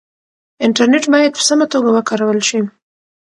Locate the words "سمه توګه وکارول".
1.47-2.39